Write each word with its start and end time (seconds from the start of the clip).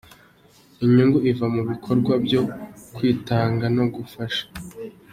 Inyungu 0.85 1.17
iva 1.31 1.45
mu 1.55 1.61
bikorwa 1.69 2.13
byo 2.25 2.41
kwitanga 2.95 3.65
no 3.75 3.85
gufasha. 3.95 4.45